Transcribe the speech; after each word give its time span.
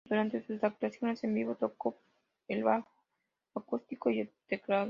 Durante 0.05 0.41
sus 0.43 0.63
actuaciones 0.63 1.23
en 1.23 1.33
vivo, 1.33 1.55
tocó 1.55 1.97
el 2.47 2.63
bajo 2.63 2.89
acústico 3.53 4.09
y 4.09 4.21
el 4.21 4.31
teclado. 4.47 4.79